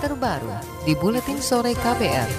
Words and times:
terbaru 0.00 0.48
di 0.88 0.96
Buletin 0.96 1.36
Sore 1.44 1.76
KPR. 1.76 2.30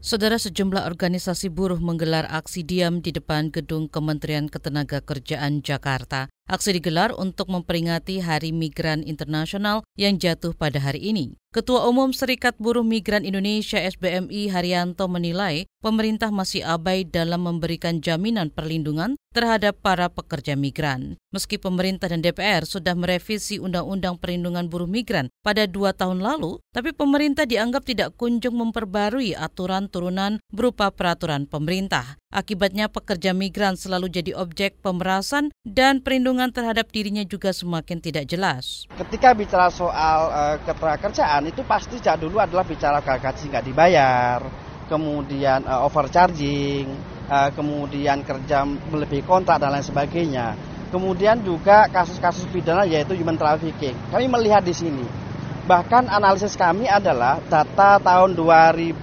Saudara 0.00 0.40
sejumlah 0.40 0.88
organisasi 0.88 1.52
buruh 1.52 1.78
menggelar 1.78 2.24
aksi 2.26 2.64
diam 2.64 3.04
di 3.04 3.12
depan 3.12 3.52
gedung 3.52 3.86
Kementerian 3.86 4.48
Ketenagakerjaan 4.48 5.60
Jakarta. 5.60 6.32
Aksi 6.48 6.74
digelar 6.80 7.12
untuk 7.14 7.52
memperingati 7.52 8.24
Hari 8.24 8.50
Migran 8.50 9.04
Internasional 9.04 9.84
yang 9.94 10.16
jatuh 10.16 10.56
pada 10.56 10.80
hari 10.80 11.04
ini. 11.04 11.36
Ketua 11.52 11.84
Umum 11.84 12.16
Serikat 12.16 12.56
Buruh 12.56 12.80
Migran 12.80 13.28
Indonesia 13.28 13.76
SBMI 13.76 14.48
Haryanto 14.48 15.04
menilai 15.04 15.68
pemerintah 15.84 16.32
masih 16.32 16.64
abai 16.64 17.04
dalam 17.04 17.44
memberikan 17.44 18.00
jaminan 18.00 18.48
perlindungan 18.48 19.20
terhadap 19.36 19.76
para 19.84 20.08
pekerja 20.08 20.56
migran. 20.56 21.20
Meski 21.28 21.60
pemerintah 21.60 22.08
dan 22.08 22.24
DPR 22.24 22.64
sudah 22.64 22.96
merevisi 22.96 23.60
Undang-Undang 23.60 24.20
Perlindungan 24.20 24.68
Buruh 24.68 24.88
Migran 24.88 25.28
pada 25.44 25.68
dua 25.68 25.92
tahun 25.96 26.24
lalu, 26.24 26.56
tapi 26.72 26.96
pemerintah 26.96 27.44
dianggap 27.48 27.84
tidak 27.84 28.16
kunjung 28.16 28.56
memperbarui 28.56 29.36
aturan 29.36 29.92
turunan 29.92 30.40
berupa 30.52 30.88
peraturan 30.88 31.44
pemerintah. 31.44 32.16
Akibatnya 32.32 32.88
pekerja 32.88 33.36
migran 33.36 33.76
selalu 33.76 34.08
jadi 34.08 34.32
objek 34.32 34.80
pemerasan 34.80 35.52
dan 35.68 36.00
perlindungan 36.00 36.48
terhadap 36.48 36.88
dirinya 36.88 37.20
juga 37.28 37.52
semakin 37.52 38.00
tidak 38.00 38.24
jelas. 38.24 38.88
Ketika 38.96 39.36
bicara 39.36 39.68
soal 39.68 40.32
uh, 40.32 40.56
ketenagakerjaan 40.64 41.41
itu 41.48 41.62
pasti 41.64 41.98
dulu 41.98 42.38
adalah 42.38 42.66
bicara 42.66 43.00
gaji 43.02 43.44
nggak 43.48 43.66
dibayar, 43.66 44.38
kemudian 44.86 45.64
uh, 45.64 45.86
overcharging, 45.86 46.88
uh, 47.30 47.50
kemudian 47.54 48.20
kerja 48.26 48.66
melebihi 48.66 49.24
kontrak 49.24 49.58
dan 49.62 49.74
lain 49.74 49.86
sebagainya. 49.86 50.54
Kemudian 50.92 51.40
juga 51.40 51.88
kasus-kasus 51.88 52.44
pidana 52.52 52.84
yaitu 52.84 53.16
human 53.16 53.40
trafficking. 53.40 53.96
Kami 54.12 54.28
melihat 54.28 54.60
di 54.60 54.76
sini 54.76 55.06
Bahkan 55.62 56.10
analisis 56.10 56.58
kami 56.58 56.90
adalah 56.90 57.38
data 57.46 58.02
tahun 58.02 58.34
2015 58.34 58.98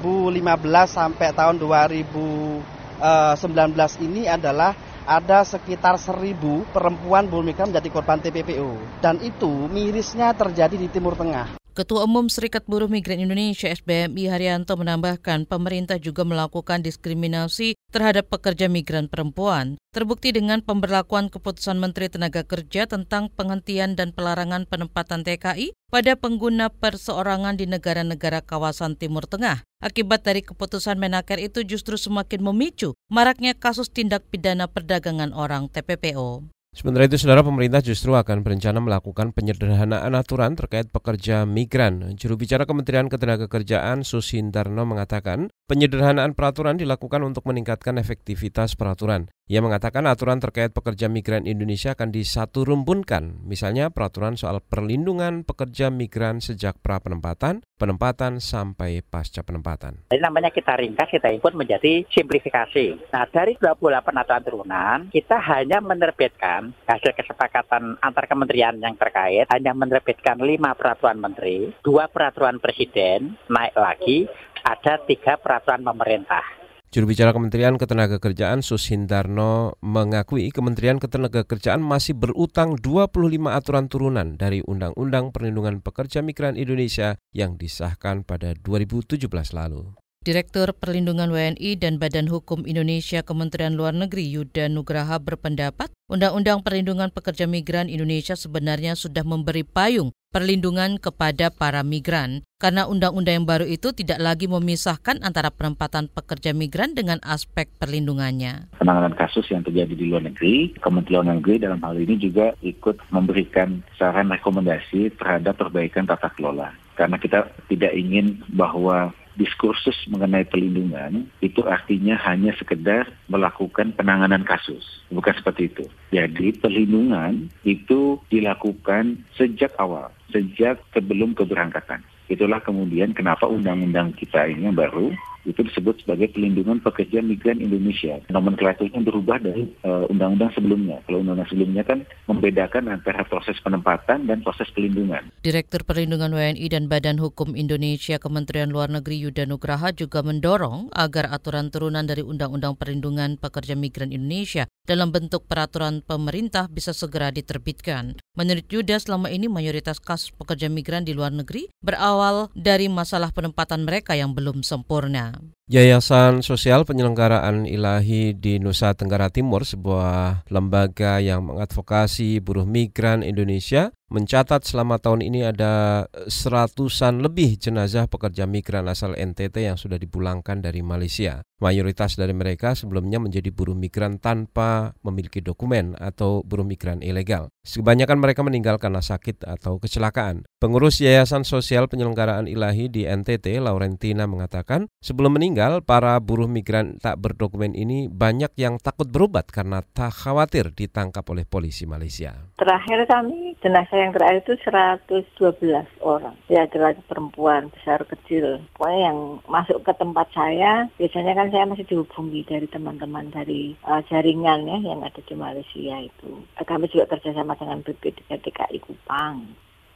sampai 0.91 1.31
tahun 1.31 1.55
2000 1.55 2.77
19 2.99 3.39
eh, 3.39 3.91
ini 4.03 4.27
adalah 4.27 4.75
ada 5.07 5.47
sekitar 5.47 5.95
seribu 5.95 6.67
perempuan 6.75 7.31
buruh 7.31 7.47
migran 7.47 7.71
menjadi 7.71 7.87
korban 7.87 8.19
TPPO. 8.19 8.99
Dan 8.99 9.23
itu 9.23 9.71
mirisnya 9.71 10.35
terjadi 10.35 10.75
di 10.75 10.91
Timur 10.91 11.15
Tengah. 11.15 11.58
Ketua 11.79 12.03
Umum 12.03 12.27
Serikat 12.27 12.67
Buruh 12.67 12.91
Migran 12.91 13.23
Indonesia 13.23 13.71
SBMI 13.71 14.27
Haryanto 14.27 14.75
menambahkan 14.75 15.47
pemerintah 15.47 15.95
juga 15.95 16.27
melakukan 16.27 16.83
diskriminasi 16.83 17.79
terhadap 17.95 18.27
pekerja 18.27 18.67
migran 18.67 19.07
perempuan. 19.07 19.79
Terbukti 19.95 20.35
dengan 20.35 20.59
pemberlakuan 20.59 21.31
keputusan 21.31 21.79
Menteri 21.79 22.11
Tenaga 22.11 22.43
Kerja 22.43 22.83
tentang 22.83 23.31
penghentian 23.31 23.95
dan 23.95 24.11
pelarangan 24.11 24.67
penempatan 24.67 25.23
TKI 25.23 25.71
pada 25.87 26.19
pengguna 26.19 26.67
perseorangan 26.67 27.55
di 27.55 27.63
negara-negara 27.63 28.43
kawasan 28.43 28.99
Timur 28.99 29.23
Tengah. 29.23 29.63
Akibat 29.79 30.27
dari 30.27 30.43
keputusan 30.43 30.99
Menaker 30.99 31.39
itu 31.39 31.63
justru 31.63 31.95
semakin 31.95 32.43
memicu 32.43 32.91
maraknya 33.07 33.55
kasus 33.55 33.87
tindak 33.87 34.27
pidana 34.27 34.67
perdagangan 34.67 35.31
orang 35.31 35.71
TPPO. 35.71 36.43
Sementara 36.69 37.09
itu, 37.09 37.17
saudara 37.17 37.41
pemerintah 37.41 37.81
justru 37.81 38.13
akan 38.13 38.45
berencana 38.45 38.77
melakukan 38.77 39.33
penyederhanaan 39.33 40.13
aturan 40.13 40.53
terkait 40.53 40.87
pekerja 40.93 41.43
migran. 41.43 42.13
Juru 42.13 42.37
bicara 42.37 42.69
Kementerian 42.69 43.09
Ketenagakerjaan 43.09 44.05
Susindarno 44.05 44.85
mengatakan, 44.85 45.49
penyederhanaan 45.69 46.33
peraturan 46.33 46.81
dilakukan 46.81 47.21
untuk 47.21 47.45
meningkatkan 47.45 48.01
efektivitas 48.01 48.73
peraturan. 48.73 49.29
Ia 49.49 49.65
mengatakan 49.65 50.05
aturan 50.05 50.37
terkait 50.37 50.73
pekerja 50.77 51.09
migran 51.09 51.49
Indonesia 51.49 51.97
akan 51.97 52.13
disatu 52.13 52.69
rumbunkan, 52.69 53.41
misalnya 53.45 53.89
peraturan 53.89 54.37
soal 54.37 54.61
perlindungan 54.61 55.41
pekerja 55.41 55.89
migran 55.89 56.37
sejak 56.37 56.77
pra 56.85 57.01
penempatan, 57.01 57.65
penempatan 57.81 58.37
sampai 58.37 59.01
pasca 59.01 59.41
penempatan. 59.41 60.05
Jadi 60.13 60.21
namanya 60.21 60.53
kita 60.53 60.77
ringkas, 60.77 61.09
kita 61.09 61.33
input 61.33 61.57
menjadi 61.57 62.05
simplifikasi. 62.13 63.09
Nah 63.09 63.25
dari 63.25 63.57
28 63.57 64.21
aturan 64.21 64.45
turunan, 64.45 64.99
kita 65.09 65.41
hanya 65.41 65.81
menerbitkan 65.81 66.69
hasil 66.85 67.17
kesepakatan 67.17 67.97
antar 68.05 68.29
kementerian 68.29 68.77
yang 68.77 68.93
terkait, 69.01 69.49
hanya 69.49 69.73
menerbitkan 69.73 70.37
5 70.37 70.77
peraturan 70.77 71.17
menteri, 71.17 71.73
2 71.81 72.13
peraturan 72.13 72.61
presiden, 72.61 73.33
naik 73.49 73.73
lagi, 73.73 74.29
ada 74.79 74.95
tiga 75.03 75.35
peraturan 75.35 75.83
pemerintah. 75.83 76.43
Juru 76.89 77.13
bicara 77.13 77.29
Kementerian 77.35 77.77
Ketenagakerjaan 77.77 78.65
Susindarno 78.65 79.77
mengakui 79.85 80.49
Kementerian 80.49 80.97
Ketenagakerjaan 80.97 81.85
masih 81.85 82.17
berutang 82.17 82.73
25 82.81 83.29
aturan 83.45 83.85
turunan 83.85 84.33
dari 84.41 84.65
Undang-Undang 84.65 85.29
Perlindungan 85.29 85.85
Pekerja 85.85 86.25
Migran 86.25 86.57
Indonesia 86.57 87.21
yang 87.29 87.61
disahkan 87.61 88.25
pada 88.25 88.57
2017 88.57 89.29
lalu. 89.53 89.93
Direktur 90.19 90.75
Perlindungan 90.75 91.31
WNI 91.31 91.79
dan 91.79 91.95
Badan 91.95 92.27
Hukum 92.27 92.67
Indonesia 92.67 93.23
Kementerian 93.23 93.79
Luar 93.79 93.95
Negeri 93.95 94.27
Yuda 94.27 94.67
Nugraha 94.67 95.15
berpendapat 95.15 95.95
Undang-Undang 96.11 96.59
Perlindungan 96.59 97.07
Pekerja 97.07 97.47
Migran 97.47 97.87
Indonesia 97.87 98.35
sebenarnya 98.35 98.99
sudah 98.99 99.23
memberi 99.23 99.63
payung 99.63 100.11
perlindungan 100.35 100.99
kepada 100.99 101.47
para 101.55 101.87
migran 101.87 102.43
karena 102.59 102.83
undang-undang 102.83 103.39
yang 103.39 103.47
baru 103.47 103.63
itu 103.63 103.95
tidak 103.95 104.19
lagi 104.19 104.51
memisahkan 104.51 105.23
antara 105.23 105.55
penempatan 105.55 106.11
pekerja 106.11 106.51
migran 106.51 106.91
dengan 106.91 107.23
aspek 107.23 107.71
perlindungannya. 107.79 108.75
Penanganan 108.75 109.15
kasus 109.15 109.47
yang 109.47 109.63
terjadi 109.63 109.95
di 109.95 110.11
luar 110.11 110.27
negeri, 110.27 110.75
Kementerian 110.83 111.31
Luar 111.31 111.39
Negeri 111.39 111.63
dalam 111.63 111.79
hal 111.79 111.95
ini 111.95 112.19
juga 112.19 112.51
ikut 112.59 112.99
memberikan 113.15 113.79
saran 113.95 114.27
rekomendasi 114.35 115.15
terhadap 115.15 115.55
perbaikan 115.55 116.03
tata 116.03 116.27
kelola. 116.35 116.75
Karena 116.99 117.15
kita 117.15 117.47
tidak 117.71 117.95
ingin 117.95 118.43
bahwa 118.51 119.15
diskursus 119.39 119.95
mengenai 120.11 120.43
perlindungan 120.43 121.31
itu 121.39 121.63
artinya 121.63 122.19
hanya 122.27 122.51
sekedar 122.59 123.07
melakukan 123.31 123.95
penanganan 123.95 124.43
kasus. 124.43 125.01
Bukan 125.07 125.33
seperti 125.39 125.71
itu. 125.71 125.87
Jadi 126.11 126.59
perlindungan 126.59 127.47
itu 127.63 128.19
dilakukan 128.27 129.23
sejak 129.39 129.71
awal 129.79 130.11
sejak 130.29 130.81
sebelum 130.93 131.33
keberangkatan. 131.33 132.01
Itulah 132.29 132.61
kemudian 132.61 133.17
kenapa 133.17 133.49
undang-undang 133.49 134.13
kita 134.13 134.45
ini 134.45 134.69
yang 134.69 134.77
baru 134.77 135.09
itu 135.47 135.61
disebut 135.63 136.03
sebagai 136.03 136.31
pelindungan 136.35 136.83
pekerja 136.83 137.23
migran 137.23 137.63
Indonesia. 137.63 138.19
Nomenklaturnya 138.27 138.99
berubah 139.03 139.39
dari 139.39 139.69
undang 139.83 140.03
eh, 140.03 140.11
undang-undang 140.11 140.51
sebelumnya. 140.53 140.97
Kalau 141.07 141.23
undang-undang 141.23 141.49
sebelumnya 141.49 141.83
kan 141.87 141.99
membedakan 142.27 142.83
antara 142.91 143.23
proses 143.25 143.57
penempatan 143.63 144.27
dan 144.27 144.43
proses 144.45 144.67
pelindungan. 144.75 145.31
Direktur 145.41 145.87
Perlindungan 145.87 146.35
WNI 146.35 146.65
dan 146.69 146.91
Badan 146.91 147.17
Hukum 147.17 147.55
Indonesia 147.55 148.19
Kementerian 148.21 148.69
Luar 148.69 148.91
Negeri 148.91 149.25
Yuda 149.25 149.47
Nugraha 149.49 149.95
juga 149.95 150.21
mendorong 150.21 150.91
agar 150.93 151.31
aturan 151.33 151.73
turunan 151.73 152.05
dari 152.05 152.21
Undang-Undang 152.21 152.77
Perlindungan 152.77 153.41
Pekerja 153.41 153.73
Migran 153.73 154.13
Indonesia 154.13 154.69
dalam 154.85 155.09
bentuk 155.09 155.45
peraturan 155.45 156.01
pemerintah 156.01 156.69
bisa 156.69 156.93
segera 156.93 157.29
diterbitkan. 157.29 158.17
Menurut 158.39 158.71
Yuda, 158.71 158.95
selama 159.03 159.27
ini 159.27 159.51
mayoritas 159.51 159.99
kasus 159.99 160.31
pekerja 160.31 160.71
migran 160.71 161.03
di 161.03 161.11
luar 161.11 161.35
negeri 161.35 161.67
berawal 161.83 162.47
dari 162.55 162.87
masalah 162.87 163.35
penempatan 163.35 163.83
mereka 163.83 164.15
yang 164.15 164.31
belum 164.31 164.63
sempurna. 164.63 165.35
Yayasan 165.69 166.41
Sosial 166.41 166.81
Penyelenggaraan 166.81 167.69
Ilahi 167.69 168.33
di 168.33 168.57
Nusa 168.57 168.97
Tenggara 168.97 169.29
Timur, 169.29 169.61
sebuah 169.61 170.49
lembaga 170.49 171.21
yang 171.21 171.45
mengadvokasi 171.45 172.41
buruh 172.41 172.65
migran 172.65 173.21
Indonesia, 173.21 173.93
mencatat 174.09 174.65
selama 174.65 174.97
tahun 174.97 175.21
ini 175.21 175.45
ada 175.45 176.05
seratusan 176.25 177.21
lebih 177.21 177.61
jenazah 177.61 178.09
pekerja 178.09 178.49
migran 178.49 178.89
asal 178.89 179.13
NTT 179.13 179.69
yang 179.69 179.77
sudah 179.77 180.01
dipulangkan 180.01 180.57
dari 180.57 180.81
Malaysia. 180.81 181.45
Mayoritas 181.59 182.15
dari 182.15 182.31
mereka 182.31 182.73
sebelumnya 182.73 183.21
menjadi 183.21 183.51
buruh 183.51 183.75
migran 183.75 184.17
tanpa 184.17 184.95
memiliki 185.03 185.43
dokumen 185.43 185.93
atau 185.99 186.41
buruh 186.41 186.65
migran 186.65 187.03
ilegal. 187.03 187.51
Kebanyakan 187.67 188.17
mereka 188.17 188.41
meninggal 188.41 188.79
karena 188.79 189.03
sakit 189.03 189.45
atau 189.45 189.77
kecelakaan. 189.77 190.47
Pengurus 190.57 191.03
Yayasan 191.03 191.43
Sosial 191.43 191.91
Penyelenggaraan 191.91 192.47
Ilahi 192.47 192.87
di 192.87 193.03
NTT, 193.05 193.59
Laurentina, 193.59 194.25
mengatakan 194.25 194.87
sebelum 195.03 195.35
meninggal, 195.35 195.58
para 195.83 196.15
buruh 196.23 196.47
migran 196.47 196.95
tak 197.03 197.19
berdokumen 197.19 197.75
ini 197.75 198.07
banyak 198.07 198.55
yang 198.55 198.79
takut 198.79 199.11
berobat 199.11 199.51
karena 199.51 199.83
tak 199.91 200.15
khawatir 200.15 200.71
ditangkap 200.71 201.27
oleh 201.27 201.43
polisi 201.43 201.83
Malaysia. 201.83 202.31
Terakhir 202.55 203.03
kami 203.11 203.59
jenazah 203.59 203.99
yang 203.99 204.15
terakhir 204.15 204.47
itu 204.47 204.53
112 204.63 205.83
orang. 205.99 206.35
Ya, 206.47 206.63
adalah 206.63 206.95
perempuan, 207.11 207.67
besar, 207.75 208.07
kecil. 208.07 208.63
Pokoknya 208.79 209.11
yang 209.11 209.19
masuk 209.51 209.83
ke 209.83 209.91
tempat 209.99 210.31
saya, 210.31 210.87
biasanya 210.95 211.35
kan 211.35 211.47
saya 211.51 211.65
masih 211.67 211.85
dihubungi 211.91 212.47
dari 212.47 212.67
teman-teman 212.71 213.27
dari 213.27 213.75
uh, 213.83 213.99
jaringan 214.07 214.63
ya 214.63 214.79
yang 214.79 215.03
ada 215.03 215.19
di 215.19 215.35
Malaysia 215.35 215.99
itu. 215.99 216.31
Kami 216.55 216.87
juga 216.87 217.11
kerjasama 217.11 217.59
dengan 217.59 217.83
BP 217.83 218.23
DKI 218.31 218.79
Kupang. 218.79 219.43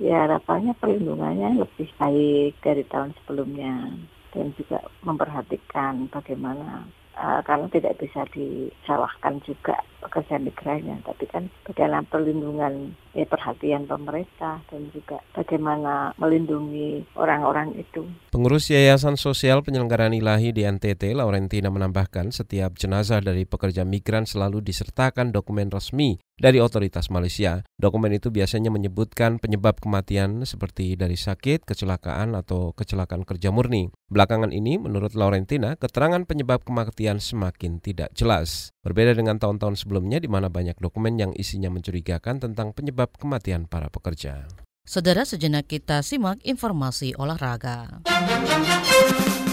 Ya, 0.02 0.28
harapannya 0.28 0.76
perlindungannya 0.76 1.64
lebih 1.64 1.88
baik 1.96 2.60
dari 2.60 2.84
tahun 2.90 3.16
sebelumnya 3.24 3.94
dan 4.34 4.50
juga 4.58 4.82
memperhatikan 5.06 6.10
bagaimana 6.10 6.90
uh, 7.18 7.42
karena 7.46 7.68
tidak 7.70 7.98
bisa 8.02 8.26
disalahkan 8.34 9.40
juga 9.46 9.78
pekerja 10.04 10.36
migrannya, 10.36 11.00
tapi 11.08 11.26
kan 11.32 11.48
bagaimana 11.64 12.04
perlindungan 12.04 12.92
ya 13.16 13.24
perhatian 13.24 13.88
pemerintah 13.88 14.60
dan 14.68 14.92
juga 14.92 15.24
bagaimana 15.32 16.12
melindungi 16.20 17.08
orang-orang 17.16 17.78
itu. 17.80 18.04
Pengurus 18.34 18.68
Yayasan 18.74 19.16
Sosial 19.16 19.64
Penyelenggaraan 19.64 20.12
Ilahi 20.12 20.52
di 20.52 20.68
NTT, 20.68 21.16
Laurentina 21.16 21.72
menambahkan 21.72 22.36
setiap 22.36 22.76
jenazah 22.76 23.24
dari 23.24 23.48
pekerja 23.48 23.88
migran 23.88 24.28
selalu 24.28 24.60
disertakan 24.60 25.32
dokumen 25.32 25.72
resmi 25.72 26.20
dari 26.34 26.58
otoritas 26.60 27.14
Malaysia. 27.14 27.62
Dokumen 27.78 28.12
itu 28.18 28.34
biasanya 28.34 28.74
menyebutkan 28.74 29.38
penyebab 29.38 29.78
kematian 29.80 30.44
seperti 30.44 30.98
dari 30.98 31.16
sakit, 31.16 31.64
kecelakaan, 31.64 32.34
atau 32.34 32.74
kecelakaan 32.74 33.24
kerja 33.24 33.54
murni. 33.54 33.94
Belakangan 34.10 34.50
ini, 34.50 34.82
menurut 34.82 35.14
Laurentina, 35.14 35.78
keterangan 35.78 36.26
penyebab 36.26 36.66
kematian 36.66 37.03
semakin 37.20 37.84
tidak 37.84 38.16
jelas. 38.16 38.72
Berbeda 38.88 39.12
dengan 39.12 39.36
tahun-tahun 39.36 39.84
sebelumnya 39.84 40.24
di 40.24 40.32
mana 40.32 40.48
banyak 40.48 40.80
dokumen 40.80 41.20
yang 41.20 41.32
isinya 41.36 41.68
mencurigakan 41.68 42.40
tentang 42.40 42.72
penyebab 42.72 43.12
kematian 43.20 43.68
para 43.68 43.92
pekerja. 43.92 44.48
Saudara 44.84 45.24
sejenak 45.24 45.68
kita 45.68 46.04
simak 46.04 46.44
informasi 46.44 47.16
olahraga. 47.16 48.04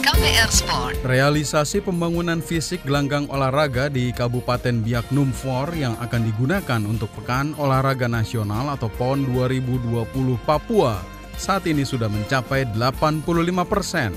KPR 0.03 0.51
Sport. 0.51 0.95
Realisasi 1.07 1.79
pembangunan 1.87 2.43
fisik 2.43 2.83
gelanggang 2.83 3.31
olahraga 3.31 3.87
di 3.87 4.11
Kabupaten 4.11 4.83
Biak 4.83 5.15
Numfor 5.15 5.71
yang 5.79 5.95
akan 6.03 6.27
digunakan 6.27 6.83
untuk 6.83 7.15
Pekan 7.15 7.55
Olahraga 7.63 8.11
Nasional 8.11 8.75
atau 8.75 8.91
PON 8.99 9.23
2020 9.31 10.03
Papua 10.43 10.99
saat 11.41 11.65
ini 11.65 11.89
sudah 11.89 12.13
mencapai 12.13 12.69
85 12.77 13.23
persen. 13.65 14.13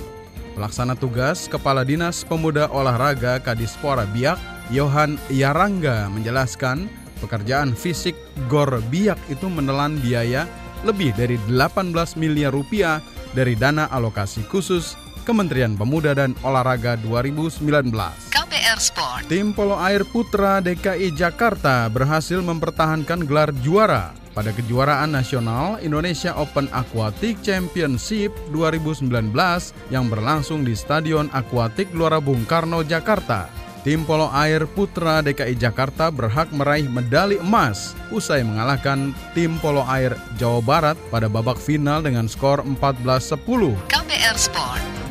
Pelaksana 0.53 0.93
tugas 0.93 1.49
Kepala 1.49 1.81
Dinas 1.81 2.21
Pemuda 2.21 2.69
Olahraga 2.69 3.41
Kadispora 3.41 4.05
Biak, 4.05 4.37
Yohan 4.69 5.17
Yarangga 5.33 6.07
menjelaskan 6.13 6.85
pekerjaan 7.17 7.73
fisik 7.73 8.13
GOR 8.45 8.77
Biak 8.93 9.17
itu 9.33 9.49
menelan 9.49 9.97
biaya 9.97 10.45
lebih 10.85 11.09
dari 11.17 11.41
18 11.49 11.93
miliar 12.21 12.53
rupiah 12.53 13.01
dari 13.33 13.57
dana 13.57 13.89
alokasi 13.89 14.45
khusus 14.45 14.93
Kementerian 15.23 15.73
Pemuda 15.73 16.13
dan 16.13 16.35
Olahraga 16.43 16.99
2019. 16.99 17.63
KPR 18.29 18.79
Sport. 18.79 19.31
Tim 19.31 19.55
polo 19.55 19.79
air 19.79 20.03
putra 20.03 20.59
DKI 20.59 21.15
Jakarta 21.15 21.87
berhasil 21.87 22.43
mempertahankan 22.43 23.23
gelar 23.23 23.55
juara 23.63 24.22
pada 24.33 24.49
kejuaraan 24.51 25.13
nasional 25.13 25.77
Indonesia 25.79 26.33
Open 26.35 26.67
Aquatic 26.73 27.39
Championship 27.45 28.33
2019 28.51 29.09
yang 29.93 30.09
berlangsung 30.09 30.65
di 30.65 30.73
Stadion 30.73 31.29
Aquatic 31.31 31.93
Gelora 31.93 32.17
Bung 32.17 32.43
Karno, 32.49 32.81
Jakarta. 32.81 33.47
Tim 33.83 34.07
polo 34.07 34.31
air 34.31 34.63
putra 34.63 35.19
DKI 35.19 35.59
Jakarta 35.59 36.07
berhak 36.07 36.47
meraih 36.55 36.87
medali 36.87 37.35
emas 37.35 37.91
usai 38.15 38.39
mengalahkan 38.39 39.11
tim 39.35 39.59
polo 39.59 39.83
air 39.91 40.15
Jawa 40.39 40.63
Barat 40.63 40.97
pada 41.11 41.27
babak 41.27 41.59
final 41.59 41.99
dengan 41.99 42.31
skor 42.31 42.63
14-10. 42.63 43.35
KPR 43.91 44.37
Sport. 44.39 45.02